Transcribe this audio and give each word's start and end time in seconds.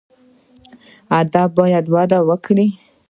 ادب 1.21 1.49
باید 1.59 1.85
وده 1.93 2.19
وکړي 2.29 2.67